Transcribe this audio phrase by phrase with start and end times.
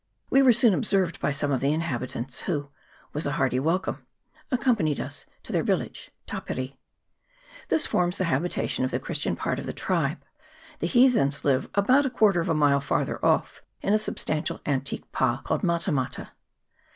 [0.31, 2.69] We were soon observed by some of the inhabitants, who,
[3.13, 4.01] with a hearty wel come,
[4.49, 6.75] accompanied us to their village, Tapiri.
[7.67, 10.25] This forms the habitation of the Christian part of the tribe;
[10.79, 15.05] the heathens live about a quarter of a mile farther off in a substantial antique
[15.11, 16.31] pa called Mata mata.